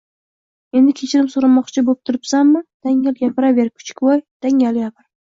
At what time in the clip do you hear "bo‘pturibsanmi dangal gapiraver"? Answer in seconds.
1.89-3.69